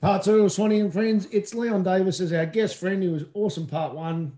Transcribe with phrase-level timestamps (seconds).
[0.00, 1.26] Part two of Swanee and Friends.
[1.32, 3.02] It's Leon Davis as our guest friend.
[3.02, 4.32] He was awesome part one.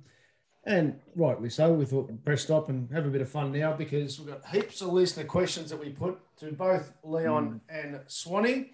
[0.64, 1.72] And rightly so.
[1.74, 4.46] We thought we'd press stop and have a bit of fun now because we've got
[4.46, 7.76] heaps of listener questions that we put to both Leon hmm.
[7.76, 8.70] and Swanee.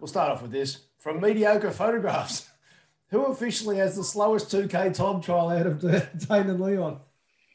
[0.00, 0.86] We'll start off with this.
[0.98, 2.48] From mediocre photographs,
[3.10, 5.80] who officially has the slowest 2K time trial out of
[6.28, 6.98] Dane and Leon?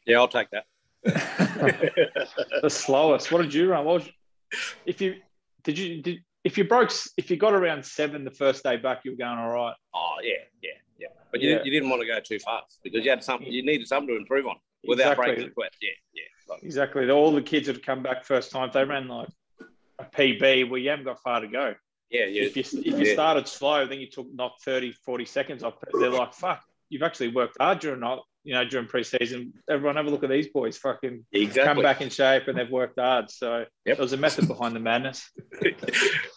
[0.06, 0.66] Yeah, I'll take that.
[2.62, 3.32] the slowest.
[3.32, 3.84] What did you run?
[3.84, 4.08] What was,
[4.86, 5.16] if you
[5.64, 9.00] did you did if you broke if you got around seven the first day back,
[9.04, 9.74] you were going all right.
[9.94, 11.06] Oh yeah, yeah, yeah.
[11.30, 11.62] But you, Yeah.
[11.64, 14.16] you didn't want to go too fast because you had something you needed something to
[14.16, 15.34] improve on without Exactly.
[15.34, 15.72] breaking sweat.
[15.80, 16.22] Yeah, yeah.
[16.48, 17.10] Like, Exactly.
[17.10, 19.28] All the kids that had come back first time, they ran like
[19.98, 20.68] a PB.
[20.68, 21.74] Well, you haven't got far to go.
[22.10, 22.42] yeah, yeah.
[22.42, 23.12] If you if you Yeah.
[23.14, 25.74] started slow, then you took not 30, 40 seconds off.
[25.98, 29.52] They're like, fuck, you've actually worked hard during not you know during preseason.
[29.70, 30.76] Everyone have a look at these boys.
[30.78, 31.62] Fucking Exactly.
[31.74, 33.30] come back in shape and they've worked hard.
[33.30, 33.68] So Yep.
[33.84, 35.30] there was a method behind the madness.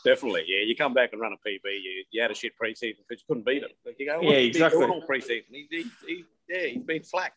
[0.05, 0.63] Definitely, yeah.
[0.66, 1.59] You come back and run a PB.
[1.66, 3.71] You, you had a shit preseason because you couldn't beat it.
[3.83, 4.85] But you go, oh, Yeah, he been exactly.
[4.85, 5.43] All preseason.
[5.51, 7.33] He, he, he, yeah, he's been flack.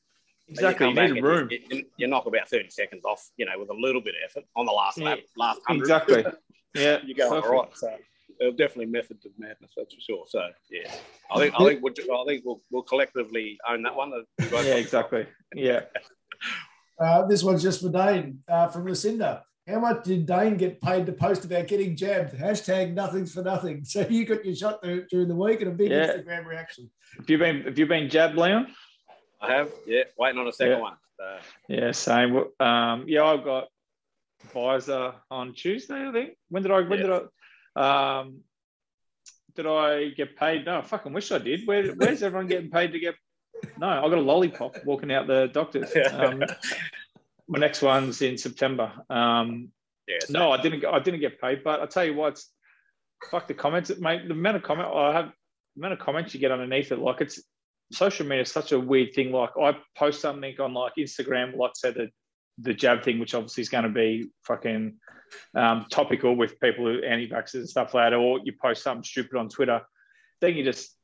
[0.48, 0.88] Exactly.
[0.88, 1.48] You, You need room.
[1.50, 3.26] You, you, knock about thirty seconds off.
[3.36, 5.82] You know, with a little bit of effort on the last lap, last hundred.
[5.82, 6.24] Exactly.
[6.74, 6.98] Yeah.
[7.04, 7.52] you go all perfect.
[7.52, 7.76] right.
[7.76, 7.96] So
[8.38, 10.24] there's definitely methods of madness, that's for sure.
[10.28, 10.40] So
[10.70, 10.90] yeah,
[11.30, 14.12] I think I think we'll, I think we'll, we'll collectively own that one.
[14.40, 15.26] Yeah, exactly.
[15.54, 15.80] Yeah.
[17.00, 19.44] Uh, this one's just for Dane uh, from Lucinda.
[19.68, 22.34] How much did Dane get paid to post about getting jabbed?
[22.34, 23.82] Hashtag nothing's for nothing.
[23.84, 26.08] So you got your shot dur- during the week and a big Yeah.
[26.16, 26.90] Instagram reaction.
[27.16, 28.66] Have you been have you been jabbed, Leon?
[29.40, 30.80] I have, yeah, waiting on a second Yeah.
[30.80, 30.96] one.
[31.16, 31.38] So,
[31.68, 32.36] Yeah, same.
[32.58, 33.68] Um, yeah, I've got
[34.52, 36.08] Pfizer on Tuesday.
[36.08, 36.30] I think.
[36.48, 36.80] When did I?
[36.80, 37.20] When did I?
[37.78, 38.40] Um,
[39.54, 40.66] did I get paid?
[40.66, 41.66] No, I fucking wish I did.
[41.66, 43.14] Where, where's everyone getting paid to get?
[43.78, 45.92] No, I got a lollipop walking out the doctor's.
[46.12, 46.42] Um,
[47.48, 48.92] my next one's in September.
[49.10, 49.70] Um,
[50.06, 50.84] yeah, no, I didn't.
[50.84, 52.52] I didn't get paid, but I tell you what, it's,
[53.30, 54.28] fuck the comments, mate.
[54.28, 55.32] The amount of comment I have,
[55.74, 57.42] the amount of comments you get underneath it, like it's
[57.92, 59.32] social media is such a weird thing.
[59.32, 62.10] Like I post something on like Instagram, like say the
[62.60, 64.96] the jab thing, which obviously is going to be fucking
[65.54, 69.36] um, topical with people who anti-vaxxers and stuff like that, or you post something stupid
[69.36, 69.80] on Twitter,
[70.40, 70.94] then you just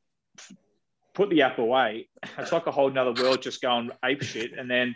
[1.13, 2.09] put the app away.
[2.37, 4.51] It's like a whole nother world just going ape shit.
[4.57, 4.95] And then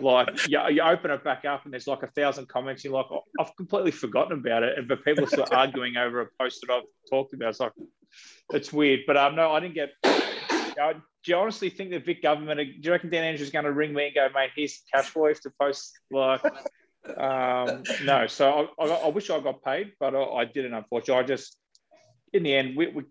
[0.00, 2.84] like you, you open it back up and there's like a thousand comments.
[2.84, 4.88] You're like, oh, I've completely forgotten about it.
[4.88, 7.50] But people are still arguing over a post that I've talked about.
[7.50, 7.72] It's like,
[8.52, 9.00] it's weird.
[9.06, 9.90] But um, no, I didn't get.
[10.02, 10.94] Uh,
[11.24, 12.58] do you honestly think the Vic government?
[12.58, 15.06] Do you reckon Dan Andrews is going to ring me and go, mate, here's cash
[15.06, 15.98] for you to post?
[16.10, 16.44] Like,
[17.16, 18.26] um, no.
[18.26, 20.74] So I, I, I wish I got paid, but I, I didn't.
[20.74, 21.56] Unfortunately, I just
[22.32, 23.04] in the end we, we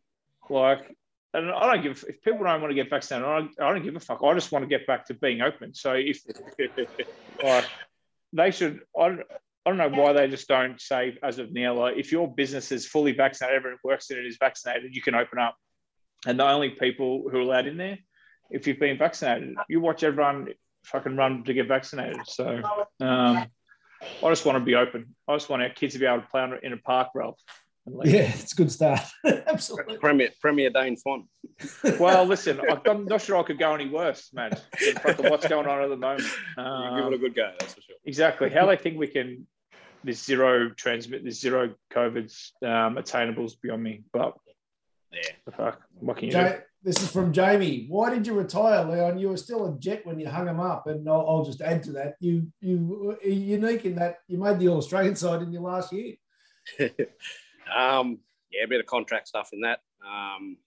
[0.50, 0.96] like.
[1.34, 3.26] And I don't give if people don't want to get vaccinated.
[3.26, 4.22] I don't, I don't give a fuck.
[4.22, 5.74] I just want to get back to being open.
[5.74, 6.22] So if
[7.44, 7.66] like
[8.34, 9.22] they should, I don't,
[9.66, 11.76] I don't know why they just don't say as of now.
[11.76, 15.16] Like if your business is fully vaccinated, everyone works in it is vaccinated, you can
[15.16, 15.56] open up.
[16.28, 17.98] And the only people who are allowed in there,
[18.50, 20.50] if you've been vaccinated, you watch everyone
[20.84, 22.22] fucking run to get vaccinated.
[22.26, 22.62] So
[23.00, 23.46] um,
[24.24, 25.16] I just want to be open.
[25.28, 27.40] I just want our kids to be able to play on- in a park, Ralph.
[27.86, 28.14] and leave.
[28.14, 29.00] Yeah, it's a good start.
[29.26, 29.98] Absolutely.
[29.98, 31.26] Premier Premier Dane Font.
[32.00, 34.62] Well, listen, I'm not sure I could go any worse, Matt.
[34.88, 36.28] In front of what's going on at the moment.
[36.58, 37.96] You Um, give it a good go, that's for sure.
[38.06, 39.48] exactly how they think we can
[40.04, 44.04] this zero transmit this zero COVID's um, attainables beyond me.
[44.12, 44.34] But
[45.12, 45.54] Yeah.
[45.56, 45.82] Fuck.
[46.00, 46.54] What can you do?
[46.84, 47.86] this is from Jamie.
[47.90, 49.20] Why did you retire, Leon?
[49.20, 51.84] You were still a jet when you hung him up, and I'll, I'll just add
[51.84, 52.16] to that.
[52.20, 55.94] You you are unique in that you made the All Australian side in your last
[55.94, 56.16] year.
[57.76, 58.20] um,
[58.52, 60.58] yeah, a bit of contract stuff in that, um,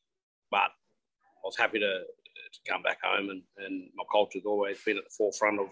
[0.50, 4.98] but I was happy to, to come back home, and, and my culture's always been
[4.98, 5.66] at the forefront of,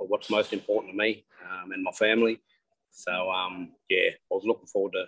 [0.00, 2.40] of what's most important to me um, and my family.
[2.90, 5.06] So um, yeah, I was looking forward to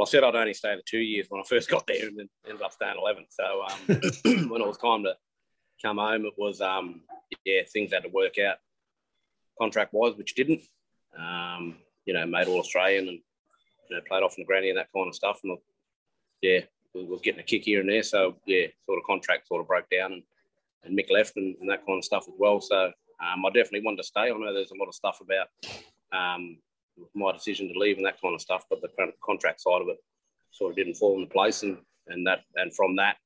[0.00, 2.18] well, I said I'd only stay for two years when I first got there, and
[2.18, 3.26] then ended up staying eleven.
[3.28, 5.14] So um, when it was time to
[5.82, 7.02] come home, it was um,
[7.44, 8.56] yeah, things had to work out
[9.60, 10.62] contract wise, which didn't.
[11.18, 11.76] Um,
[12.06, 13.18] you know, made all Australian and
[13.90, 15.58] you know played off in the granny and that kind of stuff, and
[16.40, 16.60] yeah,
[16.94, 18.02] we was getting a kick here and there.
[18.02, 20.22] So yeah, sort of contract sort of broke down, and,
[20.82, 22.62] and Mick left and, and that kind of stuff as well.
[22.62, 22.86] So
[23.20, 24.22] um, I definitely wanted to stay.
[24.22, 25.48] I know there's a lot of stuff about
[26.10, 26.56] um,
[27.14, 28.64] my decision to leave and that kind of stuff.
[28.68, 28.88] But the
[29.24, 29.98] contract side of it
[30.50, 31.78] sort of didn't fall into place, and
[32.08, 33.16] and that and from that,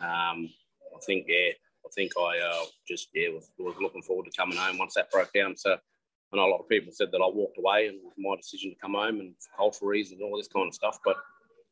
[0.00, 0.48] um,
[0.94, 1.52] I think yeah,
[1.84, 5.10] I think I uh, just yeah was, was looking forward to coming home once that
[5.10, 5.56] broke down.
[5.56, 8.14] So I know a lot of people said that I walked away and it was
[8.18, 10.98] my decision to come home and for cultural reasons and all this kind of stuff.
[11.04, 11.16] But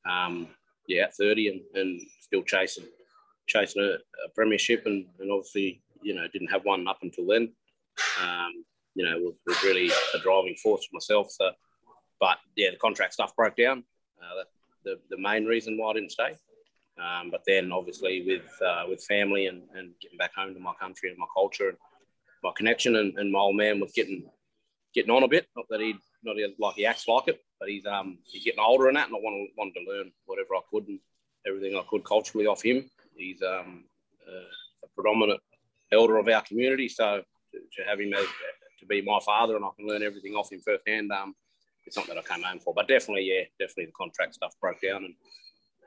[0.08, 0.48] um,
[0.86, 2.84] yeah, at 30 and, and still chasing
[3.48, 7.52] chasing a, a premiership and, and obviously you know didn't have one up until then.
[8.22, 11.30] Um, you know, was, was really a driving force for myself.
[11.30, 11.50] So,
[12.20, 13.84] but yeah, the contract stuff broke down.
[14.20, 14.44] Uh,
[14.84, 16.34] the, the main reason why I didn't stay.
[17.02, 20.74] Um, but then obviously with uh, with family and, and getting back home to my
[20.80, 21.78] country and my culture and
[22.42, 24.24] my connection and, and my old man was getting
[24.94, 25.46] getting on a bit.
[25.56, 28.88] Not that he not like he acts like it, but he's um he's getting older
[28.88, 31.00] and that, and I wanted, wanted to learn whatever I could and
[31.46, 32.88] everything I could culturally off him.
[33.16, 33.84] He's um
[34.28, 35.40] uh, a predominant
[35.92, 37.22] elder of our community, so
[37.52, 38.26] to, to have him as
[38.82, 41.10] to be my father and I can learn everything off him firsthand.
[41.10, 41.34] Um,
[41.86, 44.80] it's not that I came home for, but definitely, yeah, definitely the contract stuff broke
[44.80, 45.14] down, and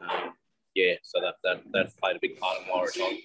[0.02, 0.34] um,
[0.74, 3.22] yeah, so that, that that played a big part in my retirement.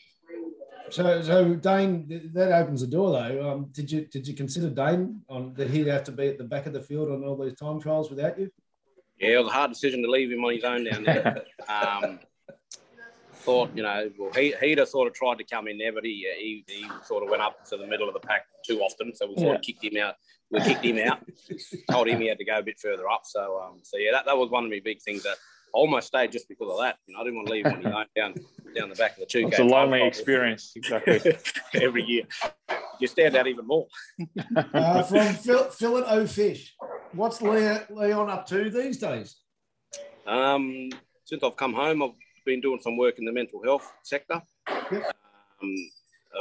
[0.90, 3.50] So, so Dane, that opens the door though.
[3.50, 6.44] Um, did you did you consider Dane on that he'd have to be at the
[6.44, 8.50] back of the field on all these time trials without you?
[9.18, 11.44] Yeah, it was a hard decision to leave him on his own down there.
[11.68, 12.20] um,
[13.40, 16.04] thought, you know, well, he, he'd have sort of tried to come in there, but
[16.04, 19.14] he, he, he sort of went up to the middle of the pack too often.
[19.14, 19.54] So we sort yeah.
[19.54, 20.14] of kicked him out.
[20.50, 21.20] We kicked him out,
[21.90, 23.22] told him he had to go a bit further up.
[23.24, 25.36] So, um, so yeah, that, that was one of my big things that
[25.74, 26.96] I almost stayed just because of that.
[27.06, 28.34] You know, I didn't want to leave him down,
[28.76, 29.46] down the back of the two.
[29.48, 31.20] It's a lonely experience, exactly.
[31.74, 32.24] Every year.
[32.98, 33.86] You stand out even more.
[34.74, 36.74] uh, from Phil, Phil and O Fish,
[37.12, 39.36] what's Leon, Leon up to these days?
[40.26, 40.90] Um,
[41.24, 42.10] since I've come home, I've
[42.50, 44.42] been doing some work in the mental health sector.
[44.68, 45.16] Yep.
[45.62, 45.90] Um,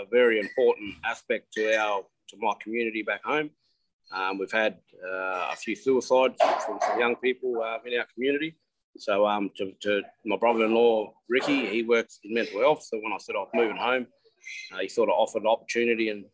[0.01, 3.49] a very important aspect to our to my community back home.
[4.11, 4.73] Um, we've had
[5.05, 8.55] uh, a few suicides from some young people uh, in our community.
[8.97, 12.81] So um, to, to, my brother-in-law Ricky, he works in mental health.
[12.83, 14.07] So when I said I was moving home,
[14.73, 16.25] uh, he sort of offered an opportunity, and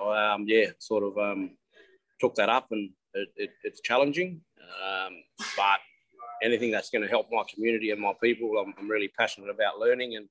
[0.00, 1.56] I, um, yeah, sort of um,
[2.20, 4.40] took that up, and it, it, it's challenging,
[4.84, 5.12] um,
[5.56, 5.78] but
[6.42, 8.52] anything that's going to help my community and my people.
[8.58, 10.28] I'm, I'm really passionate about learning and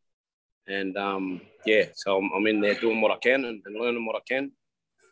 [0.68, 4.06] and um, yeah, so I'm, I'm, in there doing what I can and, and learning
[4.06, 4.52] what I can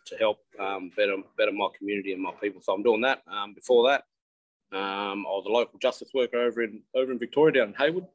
[0.05, 2.61] to help um, better better my community and my people.
[2.61, 3.23] So I'm doing that.
[3.27, 4.03] Um, before that,
[4.77, 8.05] um, I was a local justice worker over in over in Victoria down in Heywood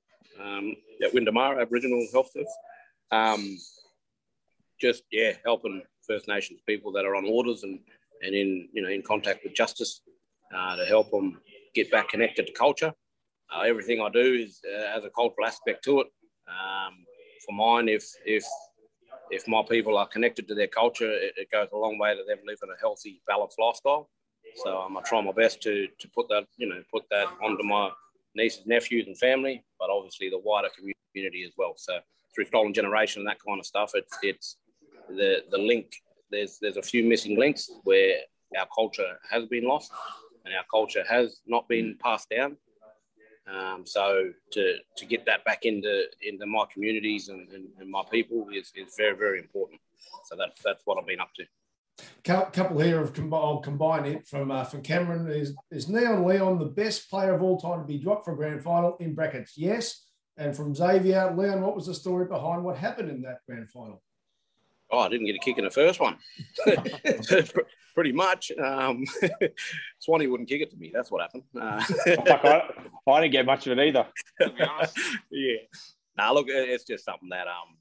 [0.41, 2.55] um, at Windamara Aboriginal Health Service.
[3.11, 3.59] Um,
[4.81, 7.81] just yeah, helping First Nations people that are on orders and
[8.23, 10.01] and in you know in contact with justice
[10.55, 11.41] uh, to help them
[11.75, 12.93] get back connected to culture.
[13.55, 16.07] Uh, everything I do is uh, has a cultural aspect to it.
[16.49, 17.05] Um,
[17.45, 18.45] for mine, if if
[19.31, 22.23] if my people are connected to their culture, it, it, goes a long way to
[22.27, 24.11] them living a healthy, balanced lifestyle.
[24.57, 27.65] So um, I try my best to to put that you know put that onto
[27.65, 27.91] my
[28.35, 31.75] nieces, nephews, and family, but obviously the wider community as well.
[31.77, 31.99] So
[32.35, 34.57] through stolen generation and that kind of stuff, it's it's
[35.09, 35.95] the the link.
[36.31, 38.17] There's there's a few missing links where
[38.59, 39.93] our culture has been lost,
[40.45, 42.57] and our culture has not been passed down.
[43.53, 48.03] Um, so to, to get that back into into my communities and, and, and, my
[48.09, 49.81] people is, is very very important.
[50.25, 51.45] So that's that's what I've been up to.
[52.25, 56.67] Couple here of I'll combine it from uh, from Cameron is is Neon Leon the
[56.67, 59.55] best player of all time to be dropped for a grand final in brackets?
[59.57, 60.07] Yes.
[60.37, 64.03] And from Xavier Leon, what was the story behind what happened in that grand final?
[64.93, 66.19] Oh, I didn't get a kick in the first one.
[67.95, 68.53] pretty much.
[68.53, 69.05] Um,
[69.99, 70.91] Swanee wouldn't kick it to me.
[70.93, 71.45] That's what happened.
[71.59, 72.63] Uh, I,
[73.07, 74.07] I, didn't get much of it either.
[75.31, 75.57] yeah.
[76.17, 77.77] Now look, it's just something that um,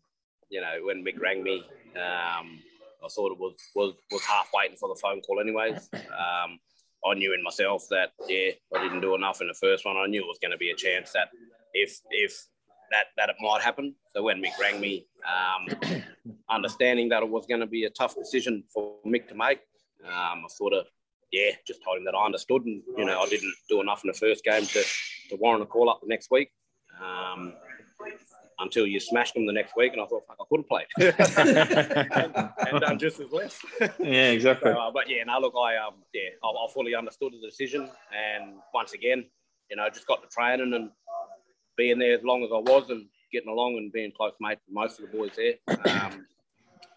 [0.49, 1.63] you know, when Mick rang me,
[1.95, 2.59] um,
[3.03, 5.89] I sort of was was was half waiting for the phone call, anyways.
[5.93, 6.59] Um,
[7.03, 9.97] I knew in myself that yeah, I didn't do enough in the first one.
[9.97, 11.29] I knew it was going to be a chance that
[11.73, 12.47] if if
[12.91, 13.95] that that it might happen.
[14.13, 16.03] So when Mick rang me, um,
[16.49, 19.59] understanding that it was going to be a tough decision for Mick to make,
[20.05, 20.85] um, I sort of
[21.31, 24.09] yeah just told him that I understood, and you know I didn't do enough in
[24.09, 24.83] the first game to
[25.29, 26.49] to warrant a call up the next week.
[27.01, 27.53] Um,
[28.59, 30.85] until you smashed them the next week, and I thought, fuck, I could have played
[32.35, 33.59] and, and, done just as less.
[33.99, 34.71] yeah, exactly.
[34.71, 37.89] So, uh, but yeah, no, look, I um, yeah, I, I, fully understood the decision,
[38.13, 39.25] and once again,
[39.69, 40.91] you know, just got to training and
[41.75, 44.73] being there as long as I was, and getting along and being close mate with
[44.73, 45.55] most of the boys there.
[45.89, 46.25] Um,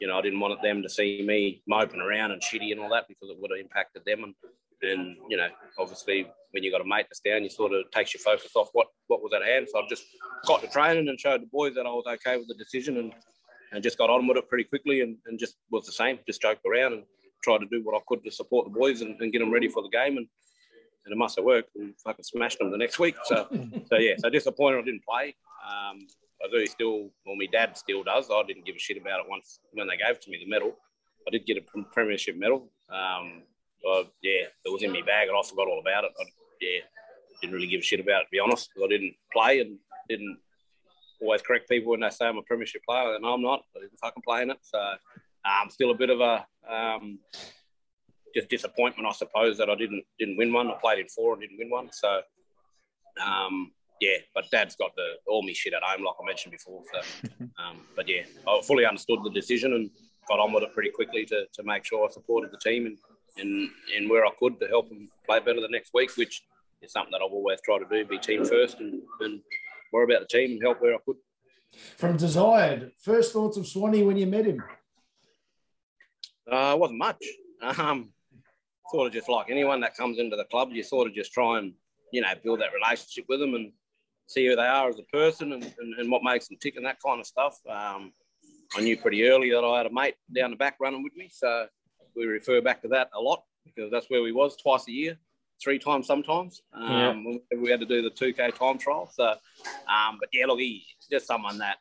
[0.00, 2.91] you know, I didn't want them to see me moping around and shitty and all
[2.91, 4.25] that because it would have impacted them.
[4.25, 4.35] And,
[4.83, 5.49] and you know,
[5.79, 8.69] obviously, when you got a mate that's down, you sort of takes your focus off
[8.73, 9.69] what, what was at hand.
[9.71, 10.05] So I just
[10.47, 13.14] got to training and showed the boys that I was okay with the decision and,
[13.73, 16.43] and just got on with it pretty quickly and, and just was the same, just
[16.43, 17.05] joked around and
[17.43, 19.69] tried to do what I could to support the boys and, and get them ready
[19.69, 20.17] for the game.
[20.17, 20.26] And,
[21.07, 23.14] and it must have worked and fucking smashed them the next week.
[23.25, 23.47] So,
[23.88, 25.37] so yeah, so disappointed I didn't play.
[25.64, 26.07] Um,
[26.45, 28.29] I do still, well, my dad still does.
[28.31, 30.51] I didn't give a shit about it once when they gave it to me the
[30.51, 30.77] medal.
[31.27, 32.69] I did get a premiership medal.
[32.91, 33.43] Um,
[34.23, 36.13] yeah, it was in my bag and I forgot all about it.
[36.21, 36.25] I,
[36.61, 36.81] yeah,
[37.41, 38.71] didn't really give a shit about it, to be honest.
[38.83, 40.39] I didn't play and didn't
[41.21, 43.15] always correct people when they say I'm a premiership player.
[43.15, 43.63] And I'm not.
[43.77, 44.59] I didn't fucking play in it.
[44.63, 44.79] So
[45.45, 47.19] I'm um, still a bit of a um,
[48.35, 50.71] just disappointment, I suppose, that I didn't didn't win one.
[50.71, 51.91] I played in four and didn't win one.
[51.93, 52.21] So
[53.25, 56.83] um, yeah, but Dad's got the all me shit at home, like I mentioned before.
[56.93, 57.27] So,
[57.59, 59.91] um, but yeah, I fully understood the decision and
[60.29, 62.99] got on with it pretty quickly to, to make sure I supported the team and,
[63.39, 66.43] and and where I could to help them play better the next week, which
[66.83, 69.41] is something that I've always tried to do: be team first and, and
[69.93, 71.17] worry about the team and help where I could.
[71.97, 74.63] From desired, first thoughts of Swanee when you met him?
[76.51, 77.25] Uh, wasn't much.
[77.61, 78.11] Um,
[78.91, 81.59] sort of just like anyone that comes into the club, you sort of just try
[81.59, 81.73] and
[82.13, 83.73] you know build that relationship with them and
[84.26, 86.87] see who they are as a person and, and, and what makes them tick and
[86.87, 87.59] that kind of stuff.
[87.69, 88.12] Um,
[88.76, 91.28] I knew pretty early that I had a mate down the back running with me,
[91.33, 91.66] so
[92.16, 95.16] we refer back to that a lot because that's where we was twice a year,
[95.62, 96.62] three times sometimes.
[96.73, 97.59] Um, yeah.
[97.59, 99.11] We had to do the 2K time trial.
[99.12, 101.76] So, um, but yeah, look, he's just someone that,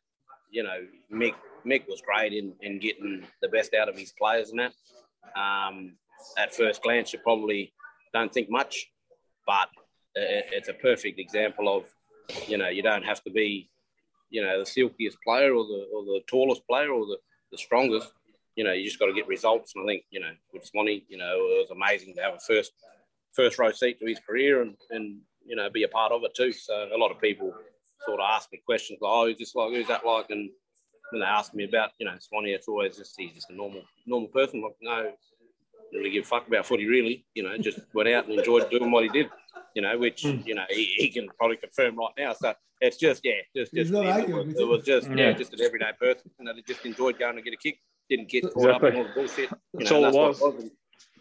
[0.49, 1.33] you know, Mick,
[1.65, 4.73] Mick was great in, in getting the best out of his players and that.
[5.39, 5.95] Um,
[6.37, 7.73] at first glance, you probably
[8.13, 8.91] don't think much,
[9.45, 9.69] but
[10.15, 11.85] it's a perfect example of
[12.47, 13.69] you know, you don't have to be,
[14.29, 17.17] you know, the silkiest player or the or the tallest player or the,
[17.51, 18.11] the strongest.
[18.55, 19.73] You know, you just got to get results.
[19.75, 22.39] And I think, you know, with Swanee, you know, it was amazing to have a
[22.39, 22.71] first
[23.33, 26.35] first row seat to his career and and you know be a part of it
[26.35, 26.51] too.
[26.51, 27.53] So a lot of people
[28.05, 29.71] sort of ask me questions like, "Oh, who's this like?
[29.71, 30.49] Who's that like?" And
[31.09, 33.83] when they ask me about, you know, Swanee, it's always just he's just a normal
[34.05, 34.61] normal person.
[34.61, 35.11] Like, no,
[35.93, 37.25] really give a fuck about footy, really.
[37.35, 39.29] You know, just went out and enjoyed doing what he did.
[39.75, 40.45] You know, which mm.
[40.45, 42.33] you know he, he, can probably confirm right now.
[42.33, 45.15] So it's just yeah, just just it, was, it was just yeah.
[45.15, 46.29] yeah, just an everyday person.
[46.37, 48.89] You know, they just enjoyed going to get a kick, didn't get caught exactly.
[48.89, 49.49] up in all the bullshit.
[49.49, 50.41] You that's know, all that's it was.
[50.41, 50.63] was.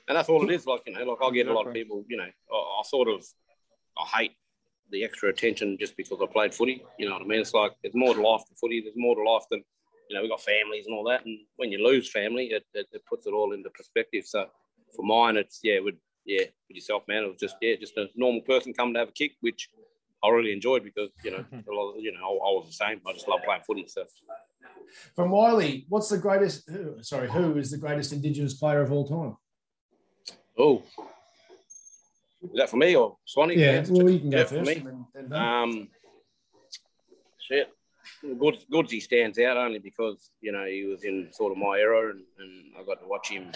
[0.08, 0.66] And, that's all it is.
[0.66, 2.04] Like you know, like I get a lot of people.
[2.08, 3.24] You know, I, I sort of
[3.98, 4.32] I hate
[4.90, 6.84] the extra attention just because I played footy.
[6.98, 7.40] You know what I mean?
[7.40, 8.80] It's like there's more to life than footy.
[8.82, 9.62] There's more to life than
[10.10, 10.22] you know.
[10.22, 13.26] We've got families and all that, and when you lose family, it, it, it puts
[13.26, 14.24] it all into perspective.
[14.26, 14.46] So
[14.94, 17.24] for mine, it's yeah, would yeah, with yourself, man.
[17.24, 19.68] It was just yeah, just a normal person coming to have a kick, which
[20.22, 22.72] I really enjoyed because you know, a lot of, you know, I, I, was the
[22.72, 23.00] same.
[23.06, 23.86] I just love playing footy.
[23.88, 24.04] So,
[25.14, 26.68] from Wiley, what's the greatest?
[26.68, 29.36] Who, sorry, who is the greatest Indigenous player of all time?
[30.58, 30.82] Oh,
[32.42, 33.54] is that for me or Swanee?
[33.54, 34.78] Yeah, well, you can go yeah, first.
[34.78, 34.92] For me.
[35.14, 35.88] And, um,
[37.38, 37.68] shit.
[38.20, 42.10] Good, Goodsy stands out only because you know he was in sort of my era,
[42.10, 43.50] and, and I got to watch him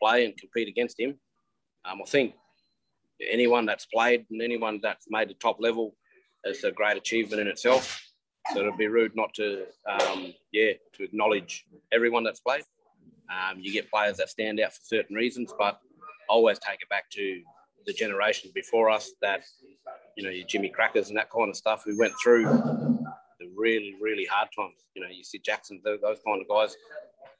[0.00, 1.18] play and compete against him.
[1.84, 2.34] Um, I think
[3.30, 5.94] anyone that's played and anyone that's made the top level
[6.44, 8.00] is a great achievement in itself.
[8.52, 12.64] So it'd be rude not to, um, yeah, to acknowledge everyone that's played.
[13.30, 15.78] Um, you get players that stand out for certain reasons, but
[16.28, 17.42] always take it back to
[17.86, 19.42] the generations before us that,
[20.16, 23.94] you know, your Jimmy Krakouers and that kind of stuff who went through the really,
[24.00, 24.74] really hard times.
[24.94, 26.76] You know, you see Jackson, those kind of guys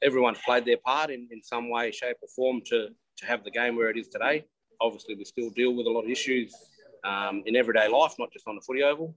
[0.03, 2.89] everyone's played their part in, in some way, shape, or form to,
[3.19, 4.45] to have the game where it is today.
[4.81, 6.55] Obviously, we still deal with a lot of issues
[7.05, 9.15] um, in everyday life, not just on the footy oval.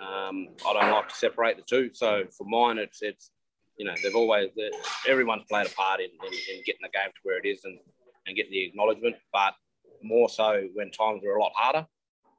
[0.00, 1.90] Um, I don't like to separate the two.
[1.92, 3.30] So for mine, it's it's
[3.76, 4.50] you know they've always
[5.08, 7.78] everyone's played a part in, in, in, getting the game to where it is and
[8.26, 9.16] and getting the acknowledgement.
[9.32, 9.54] But
[10.02, 11.86] more so when times were a lot harder,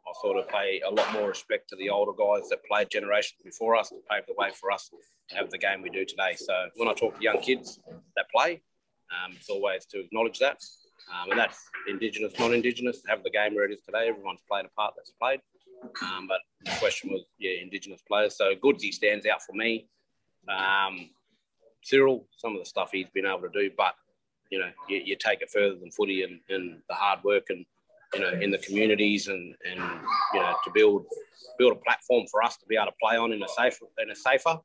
[0.08, 3.41] I sort of pay a lot more respect to the older guys that played generations
[3.43, 4.89] before us to pave the way for us
[5.29, 6.36] to have the game we do today.
[6.36, 7.79] So when I talk to young kids
[8.15, 8.62] that play,
[9.12, 10.63] um, it's always to acknowledge that.
[11.10, 14.08] Um, and that's Indigenous, non-Indigenous, have the game where it is today.
[14.08, 15.41] Everyone's played a part that's played.
[16.01, 18.38] Um, but the question was, yeah, Indigenous players.
[18.38, 19.88] So Goodsy stands out for me.
[20.48, 21.10] Um,
[21.84, 23.96] Cyril, some of the stuff he's been able to do, but
[24.51, 27.65] you know, you, you take it further than footy and, and the hard work and
[28.13, 29.79] you know in the communities and and
[30.34, 31.05] you know to build
[31.58, 34.12] build a platform for us to be able to play on in a safer in
[34.12, 34.58] a safer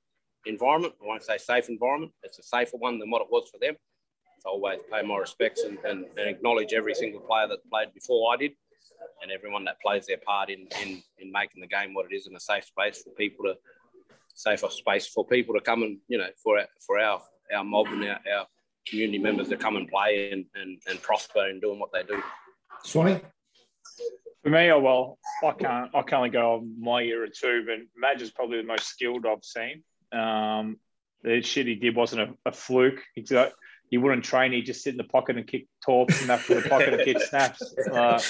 [0.46, 0.94] environment.
[1.02, 2.12] I won't say safe environment.
[2.22, 3.76] It's a safer one than what it was for them.
[4.46, 8.32] So always pay my respects and, and, and acknowledge every single player that played before
[8.32, 8.52] I did
[9.22, 12.26] and everyone that plays their part in, in, in making the game what it is
[12.26, 13.54] and a safe space for people to
[14.34, 17.22] safer space for people to come and you know for our, for our
[17.54, 18.46] our mob and our, our
[18.86, 22.22] community members to come and play and, and, and prosper in doing what they do.
[22.84, 23.20] Swanee?
[24.42, 27.64] For me, oh well, I can't I can only go on my year or two,
[27.66, 29.82] but Madge is probably the most skilled I've seen.
[30.12, 30.76] Um,
[31.22, 33.02] the shit he did wasn't a, a fluke.
[33.14, 33.52] He's got,
[33.88, 34.52] he wouldn't train.
[34.52, 37.20] He'd just sit in the pocket and kick torps and after the pocket and kick
[37.20, 37.62] snaps.
[37.92, 38.20] Uh,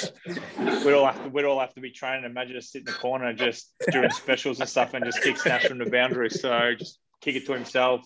[0.84, 2.24] we'd all have to we'd all have to be training.
[2.24, 5.66] Imagine just sit in the corner just doing specials and stuff and just kick snaps
[5.66, 6.30] from the boundary.
[6.30, 8.02] So just kick it to himself,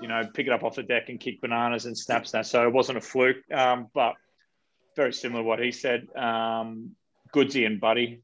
[0.00, 2.50] you know, pick it up off the deck and kick bananas and snap snaps.
[2.50, 4.14] So it wasn't a fluke, um, but
[4.96, 6.06] very similar to what he said.
[6.16, 6.92] Um,
[7.34, 8.22] Goodsy and Buddy.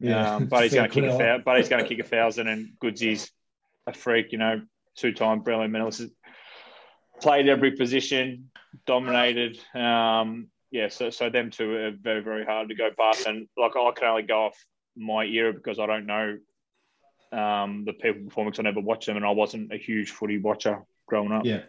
[0.00, 1.44] Yeah, Um, Buddy's going to kick a thousand.
[1.44, 3.30] Buddy's going to kick a thousand, and Goodsy's
[3.86, 4.32] a freak.
[4.32, 4.62] You know,
[4.96, 6.02] two-time Brownlow medalist.
[7.22, 8.50] Played every position,
[8.86, 9.58] dominated.
[9.74, 13.72] Um, yeah, so so them two are very very hard to go past, and like
[13.76, 14.64] I can only go off
[14.96, 16.38] my era because I don't know
[17.32, 20.82] um, the people because I never watched them, and I wasn't a huge footy watcher
[21.06, 21.44] growing up.
[21.44, 21.62] Yeah.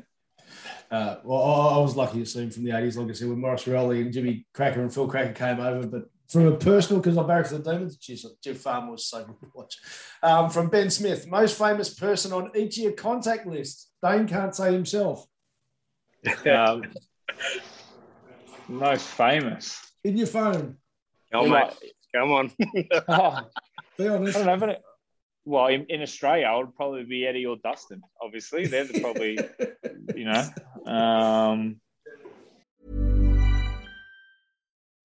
[0.91, 3.29] Uh, well, I I was lucky to see him from the 80s, like I said,
[3.29, 5.87] when Maurice Rioli and Jimmy Krakouer and Phil Krakouer came over.
[5.87, 9.23] But from a personal, because I barracked for the Demons, geez, Jeff Farmer was so
[9.23, 9.77] good to watch.
[10.21, 13.91] Um, from Ben Smith, most famous person on each year contact list.
[14.01, 15.25] Dane can't say himself.
[16.49, 16.83] Um,
[18.67, 19.79] most famous.
[20.03, 20.77] In your phone.
[21.33, 21.69] Oh, Yeah.
[21.81, 22.51] mate, come on.
[23.07, 23.39] Oh,
[23.97, 24.37] Be honest.
[24.37, 24.57] I don't know.
[24.57, 24.81] But it,
[25.45, 28.01] well, in, in Australia, I would probably be Eddie or Dustin.
[28.21, 29.37] Obviously, they're the probably,
[30.15, 30.91] you know.
[30.91, 31.79] Um,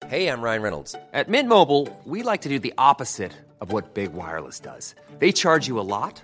[0.07, 0.95] Hey, I'm Ryan Reynolds.
[1.13, 3.31] At Mint Mobile, we like to do the opposite
[3.61, 4.95] of what Big Wireless does.
[5.19, 6.23] They charge you a lot,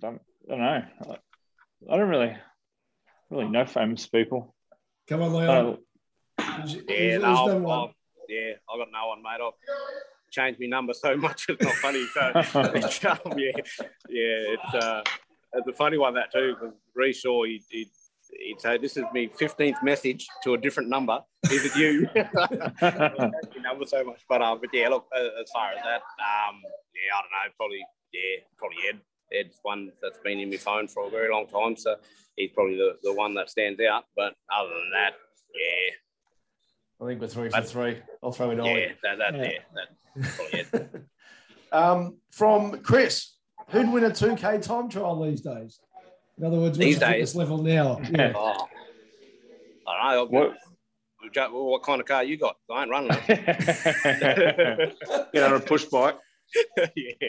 [0.00, 0.82] Don't, I don't know.
[1.10, 2.36] I, I don't really,
[3.30, 4.54] really know famous people.
[5.08, 5.64] Come on, I Leon.
[5.64, 7.94] don't- Yeah, no, I've- I've-
[8.28, 9.40] yeah, I got no one, mate.
[9.44, 12.06] I've changed my number so much it's not funny.
[12.14, 12.32] So
[12.74, 13.50] it's, um, yeah,
[14.08, 15.02] yeah, it's uh,
[15.54, 16.54] it's a funny one that too.
[16.58, 17.90] Because Rhyce Shaw, he, he,
[18.46, 21.18] he'd say, "This is me 15th message to a different number.
[21.50, 25.50] Is it you?" Changed my number so much, but um, but yeah, look, uh, as
[25.52, 26.60] far as that, um,
[26.94, 29.00] yeah, I don't know, probably yeah, probably Ed.
[29.32, 31.96] Ed's one that's been in my phone for a very long time, so
[32.36, 34.04] he's probably the, the one that stands out.
[34.16, 35.12] But other than that,
[35.54, 35.94] yeah,
[37.04, 37.98] I think we're three for That's- three.
[38.22, 38.66] I'll throw it on.
[38.66, 39.42] yeah, that, that, Yeah.
[39.44, 39.58] yeah,
[40.16, 41.02] that's probably it.
[41.72, 43.34] um, from Chris,
[43.68, 45.80] who'd win a 2K time trial these days?
[46.38, 47.36] In other words, what's These the fitness days?
[47.36, 48.00] level now?
[48.10, 48.32] Yeah.
[48.34, 48.66] Oh,
[49.86, 50.38] I don't know.
[50.40, 50.56] What?
[51.34, 52.56] What, what kind of car you got?
[52.70, 54.96] I ain't running it.
[55.34, 56.16] Get on a push bike.
[56.96, 57.28] yeah.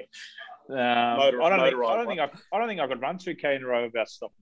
[0.71, 1.83] Um, Motor- I don't think.
[1.85, 2.19] I don't think.
[2.19, 4.35] I, I don't think I could run two k in a row without stopping.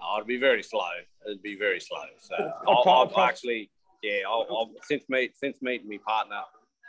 [0.00, 0.88] Oh, it'd be very slow.
[1.26, 2.02] It'd be very slow.
[2.20, 2.34] So
[2.66, 3.70] I'll I'll, pro- I've pro- actually,
[4.02, 6.40] yeah, I'll, I'll, since meet since meeting my partner,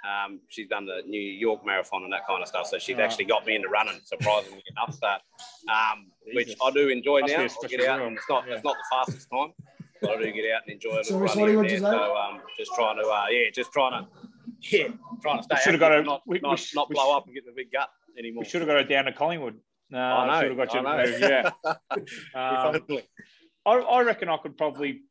[0.07, 2.67] um, she's done the New York Marathon and that kind of stuff.
[2.67, 3.05] So she's Right.
[3.05, 4.93] actually got me into running, surprisingly enough.
[5.01, 5.07] So,
[5.73, 7.39] um, which I do enjoy Must now.
[7.41, 8.53] a I get out, it's not Yeah.
[8.55, 9.53] it's not the fastest time,
[10.01, 11.57] but I do get out and enjoy a So, little Ross, run what do you
[11.57, 11.91] here want and to there.
[11.99, 14.09] So, um, just trying to, uh, yeah, just trying to,
[14.77, 14.87] yeah,
[15.21, 15.55] trying to stay.
[15.55, 17.45] We should've got a- not we- we not, sh- not blow sh- up and get
[17.45, 18.43] the big gut anymore.
[18.43, 19.55] We should have got it down to Collingwood.
[19.89, 20.41] No, I know.
[20.41, 20.87] should have got you.
[20.87, 21.17] I know.
[21.17, 21.51] Yeah.
[22.35, 22.99] Um.
[23.65, 25.01] I, I reckon I could probably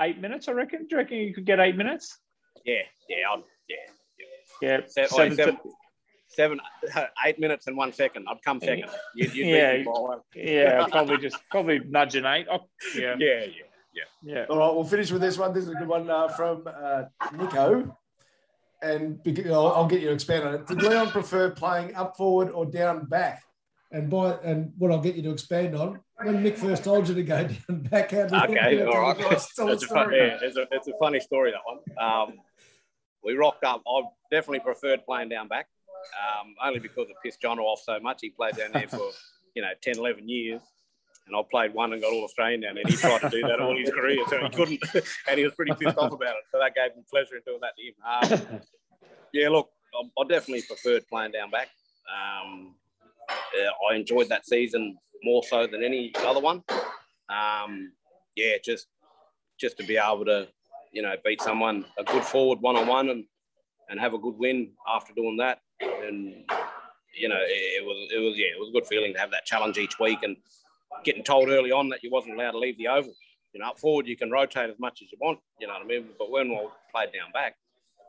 [0.00, 0.48] eight minutes.
[0.48, 0.80] I reckon.
[0.80, 2.18] Do you reckon you could get eight minutes?
[2.64, 2.74] Yeah,
[3.08, 3.76] yeah, I'd, yeah.
[4.60, 5.58] Yeah, Se- oh, seven, seven-
[6.28, 6.60] seven,
[7.26, 8.26] eight minutes and one second.
[8.28, 8.90] I'd come second.
[9.14, 9.72] You'd, you'd Yeah.
[9.72, 10.20] beat me by one.
[10.34, 12.46] Yeah, probably just probably nudging eight.
[12.50, 13.44] Oh, yeah, yeah,
[13.94, 14.02] yeah.
[14.22, 14.44] yeah.
[14.50, 15.52] All right, we'll finish with this one.
[15.54, 17.04] This is a good one uh, from uh,
[17.36, 17.96] Nico.
[18.86, 20.66] And I'll, I'll get you to expand on it.
[20.66, 23.42] Did Leon prefer playing up forward or down back?
[23.92, 27.14] And by and what I'll get you to expand on, when Mick first told you
[27.14, 29.16] to go down back, did Okay, all right.
[29.16, 31.78] The It's a, fun, yeah, it's, a, it's a funny story, that one.
[31.98, 32.38] Um,
[33.22, 33.82] we rocked up.
[33.86, 35.66] I definitely preferred playing down back,
[36.16, 38.18] um, only because it pissed John off so much.
[38.22, 39.10] He played down there for,
[39.54, 40.62] you know, 10, 11 years.
[41.26, 42.78] And I played one and got all Australian down.
[42.78, 44.80] And he tried to do that all his career, so he couldn't.
[45.28, 46.44] and he was pretty pissed off about it.
[46.52, 48.52] So that gave him pleasure in doing that to him.
[48.52, 48.60] Um,
[49.32, 51.68] yeah, look, I, I definitely preferred playing down back.
[52.08, 52.74] Um,
[53.56, 56.62] yeah, I enjoyed that season more so than any other one.
[57.28, 57.92] Um,
[58.36, 58.86] yeah, just
[59.58, 60.48] just to be able to,
[60.92, 63.24] you know, beat someone a good forward one on one and
[63.88, 66.44] and have a good win after doing that, and
[67.14, 69.30] you know, it, it was it was yeah, it was a good feeling to have
[69.30, 70.36] that challenge each week and
[71.04, 73.12] getting told early on that you wasn't allowed to leave the oval.
[73.52, 75.38] You know, up forward you can rotate as much as you want.
[75.60, 76.08] You know what I mean?
[76.18, 76.58] But when we
[76.92, 77.56] played down back,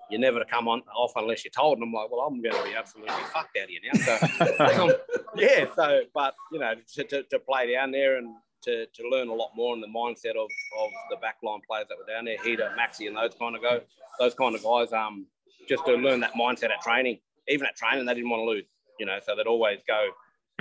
[0.10, 1.78] you're never to come on off unless you're told.
[1.78, 4.00] And I'm like, well, I'm going to be absolutely fucked out of here now.
[4.00, 4.91] So, um,
[5.36, 5.65] yeah.
[5.76, 9.34] So, but you know, to, to, to play down there and to, to learn a
[9.34, 12.73] lot more in the mindset of, of the backline players that were down there, Heater,
[12.78, 13.82] Maxi, and those kind of go,
[14.19, 14.91] those kind of guys.
[14.91, 15.28] Um,
[15.67, 17.19] just to learn that mindset at training.
[17.47, 18.65] Even at training, they didn't want to lose.
[19.00, 20.08] You know, so they'd always go,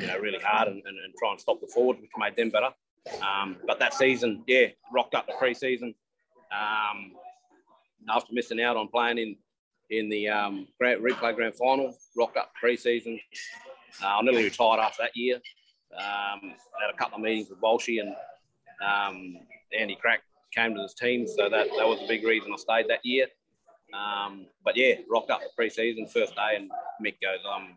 [0.01, 2.51] you know, really hard and, and, and try and stop the forward, which made them
[2.51, 2.71] better.
[3.23, 5.95] Um, but that season, yeah, rocked up the pre-season.
[6.53, 7.13] Um,
[8.09, 9.37] after missing out on playing in
[9.91, 13.21] in the um, grand, replay grand final, rocked up pre-season.
[14.03, 15.37] Uh, I nearly retired after that year.
[15.97, 16.41] Um,
[16.81, 18.15] had a couple of meetings with Walshy and
[18.85, 19.37] um,
[19.79, 20.21] Andy Crack
[20.53, 23.27] came to this team, so that, that was a big reason I stayed that year.
[23.95, 27.77] Um, but yeah, rocked up the pre-season first day, and Mick goes, um,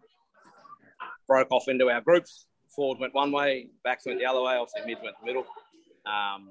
[1.29, 2.47] broke off into our groups.
[2.75, 4.55] Forwards went one way, backs went the other way.
[4.55, 5.45] Obviously, mids went the middle.
[6.05, 6.49] Um,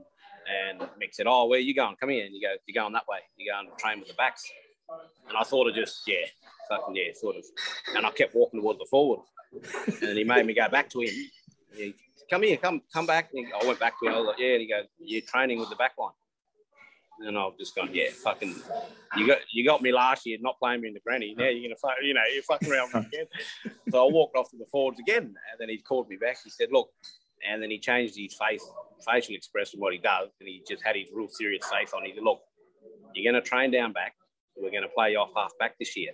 [0.49, 1.97] and Mick said, "Oh, where you going?
[1.97, 3.19] Come here." And you go, "You're going that way.
[3.37, 4.51] You're going to train with the backs."
[5.29, 6.25] And I sort of just, yeah,
[6.71, 7.45] fucking yeah, sort of.
[7.95, 9.21] And I kept walking towards the forward,
[10.01, 11.15] and he made me go back to him.
[11.77, 11.95] He,
[12.31, 13.31] come here, come, come back.
[13.37, 14.15] I went back to him.
[14.15, 16.13] I was like, "Yeah." And he goes, "You're training with the back line."
[17.21, 18.55] And I've just gone, yeah, fucking,
[19.17, 21.35] you got you got me last year, not playing me in the granny.
[21.37, 23.27] Now you're gonna, you know, you're fucking around again.
[23.91, 26.37] So I walked off to the forwards again, and then he called me back.
[26.45, 26.91] He said, look,
[27.49, 28.65] and then he changed his face,
[29.05, 32.05] facial expression, what he does, and he just had his real serious face on.
[32.05, 32.41] He said, look,
[33.15, 34.15] you're gonna train down back.
[34.57, 36.13] We're gonna play you off half back this year.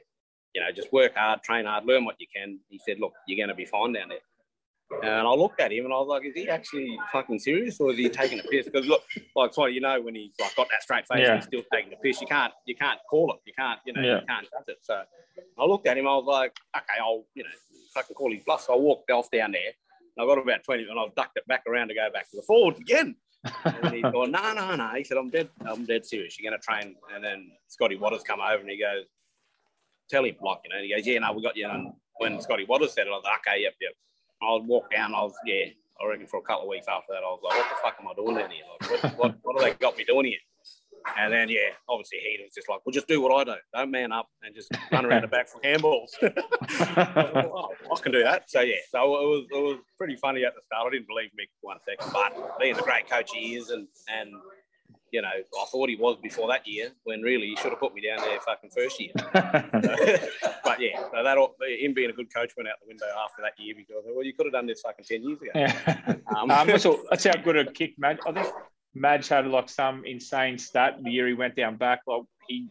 [0.54, 2.60] You know, just work hard, train hard, learn what you can.
[2.68, 4.18] He said, look, you're gonna be fine down there.
[5.02, 7.90] And I looked at him and I was like, is he actually fucking serious or
[7.92, 8.66] is he taking a piss?
[8.66, 9.02] Because look,
[9.37, 11.26] like funny, you know, when he's like got that straight face Yeah.
[11.33, 13.40] and he's still taking a piss, you can't you can't call it.
[13.46, 14.20] You can't, you know, Yeah.
[14.20, 14.78] you can't touch it.
[14.83, 15.02] So
[15.59, 17.50] I looked at him, I was like, okay, I'll, you know,
[17.94, 18.62] fucking call his bluff.
[18.64, 19.72] So I walked off down there
[20.16, 22.37] and I got about 20 and I've ducked it back around to go back to
[22.37, 23.16] the forwards again.
[23.64, 24.88] And he's going, no, no, no.
[24.96, 26.38] He said, I'm dead, I'm dead serious.
[26.40, 26.96] You're gonna train.
[27.14, 29.04] And then Scotty Watters come over and he goes,
[30.09, 31.68] tell him, like, you know, and he goes, yeah, no, we got you.
[31.68, 33.92] And when Scotty Watters said it, I was like, okay, yep, yep.
[34.44, 35.14] I would walk down.
[35.14, 35.66] I was, yeah,
[36.00, 37.96] I reckon for a couple of weeks after that, I was like, what the fuck
[38.00, 38.64] am I doing here?
[38.80, 40.38] Like, what, what, what have they got me doing here?
[41.18, 43.61] And then, yeah, obviously he was just like, well, just do what I do.
[43.74, 46.09] Don't man up and just run around the back for handballs.
[46.22, 48.50] oh, I can do that.
[48.50, 50.87] So, yeah, so it was, it was pretty funny at the start.
[50.87, 54.33] I didn't believe Mick one second, but being the great coach he is and, and
[55.14, 57.94] you know, I thought he was before that year when really he should have put
[57.94, 59.12] me down there fucking first year.
[59.33, 63.40] but yeah, so that all- him being a good coach went out the window after
[63.42, 65.53] that year because well, you could have done this fucking ten years ago.
[65.55, 66.16] Yeah.
[66.37, 68.18] Um, Um, that's, all, that's how good a kick Madge.
[68.27, 68.48] I think
[68.92, 72.00] Madge had like some insane stat the year he went down back.
[72.09, 72.68] Like he,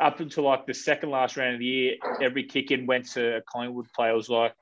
[0.00, 3.36] up until like the second last round of the year, every kick in went to
[3.36, 4.12] a Collingwood player.
[4.12, 4.54] It was like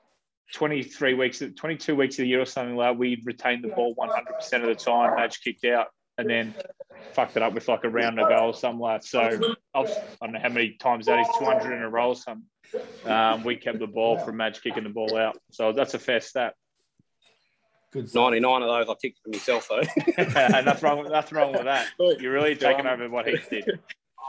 [0.55, 2.99] 23 weeks, 22 weeks of the year or something like that.
[2.99, 5.15] We retained the ball 100% of the time.
[5.15, 6.55] Madge kicked out and then
[7.13, 9.07] fucked it up with like a round of goal or something like that.
[9.07, 9.19] So
[9.73, 9.89] I've,
[10.21, 12.45] I don't know how many times that is, 200 in a row or something.
[13.05, 15.37] Um, we kept the ball from Madge kicking the ball out.
[15.51, 16.55] So that's a fair stat.
[17.91, 18.23] Good stuff.
[18.23, 19.83] Ninety-nine of those I kicked for myself though.
[20.17, 21.89] and nothing wrong, nothing wrong with that.
[21.99, 23.79] You're really taking over what he did.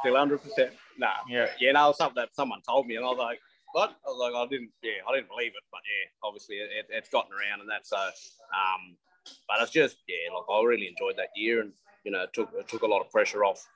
[0.01, 0.73] Still hundred percent.
[0.99, 1.09] Nah.
[1.29, 1.47] Yeah.
[1.59, 3.41] Yeah, no, it was something that someone told me, and I was like,
[3.73, 6.69] "What?" I was like, "I didn't, yeah, I didn't believe it." But yeah, obviously it,
[6.79, 7.87] it, it's gotten around and that.
[7.87, 8.97] So, um,
[9.49, 11.73] but it's just, yeah, like I really enjoyed that year, and
[12.05, 13.67] you know, it took it took a lot of pressure off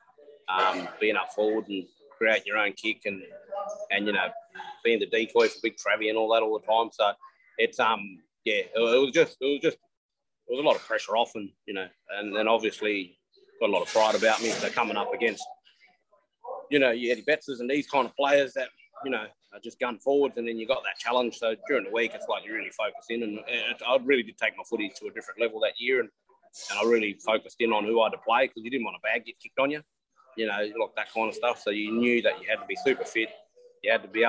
[0.48, 1.84] um, being up forward and
[2.16, 3.22] creating your own kick, and
[3.90, 4.28] and you know,
[4.84, 6.90] being the decoy for Big Travie and all that all the time.
[6.92, 7.12] So
[7.58, 10.86] it's um, yeah, it, it was just, it was just, it was a lot of
[10.86, 11.86] pressure off, and you know,
[12.18, 13.18] and then obviously
[13.60, 14.50] got a lot of pride about me.
[14.50, 15.44] So coming up against
[16.70, 18.68] you know, your Eddie Bettses and these kind of players that
[19.04, 21.38] you know, Uh, just gun forwards, and then you got that challenge.
[21.38, 23.40] So during the week, it's like you really focus in, and
[23.86, 26.10] I really did take my footy to a different level that year, and,
[26.70, 28.96] and I really focused in on who I had to play because you didn't want
[28.96, 29.80] a bag get kicked on you,
[30.36, 31.62] you know, like that kind of stuff.
[31.62, 33.30] So you knew that you had to be super fit,
[33.82, 34.24] you had to be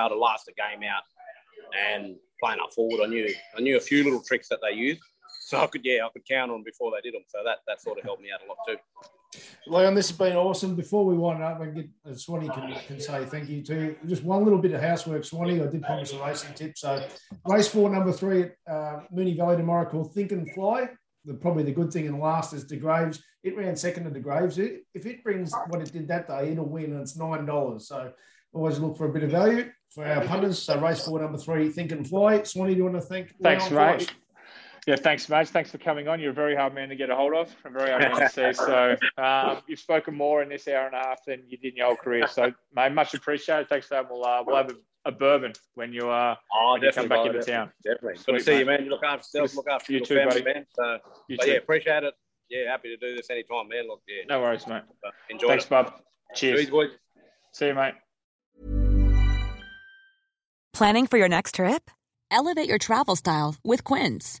[5.52, 6.00] able to last a game out, and playing up forward, I knew I knew a
[6.00, 6.64] few little tricks that they used, so I could yeah I could count on them
[6.64, 7.24] before they did them.
[7.28, 8.76] So that that sort of helped me out a lot too.
[9.68, 10.74] Leon, this has been awesome.
[10.74, 14.24] Before we wind up and get uh, Swanee can, can say thank you to just
[14.24, 15.62] one little bit of housework, Swanee.
[15.62, 16.76] I did promise a racing tip.
[16.76, 17.06] So
[17.46, 20.88] race four, number three at uh, Moonee Valley tomorrow called Think and Fly.
[21.24, 23.22] The, probably the good thing in the last is De Graves.
[23.44, 24.58] It ran second to De Graves.
[24.58, 27.86] It, if it brings what it did that day, it'll win, and it's nine dollars.
[27.88, 28.12] So
[28.52, 30.60] always look for a bit of value for our punters.
[30.60, 32.42] So race four, number three, Think and Fly.
[32.42, 33.32] Swanee, do you want to thank?
[33.42, 34.06] Thanks, Ray.
[34.86, 35.48] Yeah, thanks, mate.
[35.48, 36.20] Thanks for coming on.
[36.20, 37.54] You're a very hard man to get a hold of.
[37.64, 38.52] I'm very hard man to see.
[38.64, 41.76] So um, you've spoken more in this hour and a half than you did in
[41.76, 42.26] your whole career.
[42.26, 43.68] So, mate, much appreciated.
[43.68, 44.10] Thanks for that.
[44.10, 47.26] We'll, uh, we'll have a, a, bourbon when you, uh, oh, when you come back
[47.26, 47.70] into town.
[47.84, 48.22] Definitely.
[48.24, 48.84] Good to see you, man.
[48.84, 49.56] You look after yourself.
[49.56, 50.54] Look after you your too, family, buddy.
[50.54, 50.66] man.
[50.74, 51.52] So, You but too.
[51.52, 52.14] yeah, appreciate it.
[52.48, 53.86] Yeah, happy to do this anytime, man.
[53.86, 54.24] Look, yeah.
[54.28, 54.82] No worries, mate.
[55.06, 55.70] Uh, enjoy Thanks, it.
[55.70, 55.92] bub.
[56.34, 56.60] Cheers.
[56.60, 56.90] Cheers, boys.
[57.52, 57.94] See you, mate.
[60.72, 61.90] Planning for your next trip?
[62.30, 64.40] Elevate your travel style with Quince.